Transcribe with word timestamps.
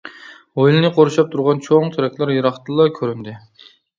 ھويلىنى 0.59 0.89
قورشاپ 0.95 1.29
تۇرغان 1.35 1.61
چوڭ 1.67 1.93
تېرەكلەر 1.97 2.33
يىراقتىنلا 2.37 2.91
كۆرۈندى. 2.99 3.37